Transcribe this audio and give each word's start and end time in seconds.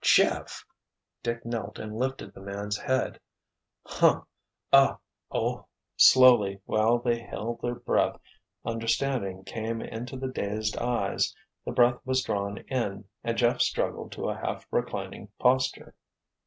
"Jeff!" 0.03 0.65
Dick 1.21 1.45
knelt 1.45 1.77
and 1.77 1.95
lifted 1.95 2.33
the 2.33 2.41
man's 2.41 2.75
head. 2.75 3.19
"Huh!—uh—oh!" 3.85 5.67
Slowly, 5.95 6.59
while 6.65 6.97
they 6.97 7.19
held 7.19 7.61
their 7.61 7.75
breath, 7.75 8.17
understanding 8.65 9.43
came 9.43 9.79
into 9.79 10.17
the 10.17 10.27
dazed 10.29 10.75
eyes, 10.79 11.35
the 11.65 11.71
breath 11.71 11.99
was 12.03 12.23
drawn 12.23 12.57
in, 12.67 13.05
and 13.23 13.37
Jeff 13.37 13.61
struggled 13.61 14.11
to 14.13 14.27
a 14.27 14.33
half 14.37 14.65
reclining 14.71 15.27
posture. 15.37 15.93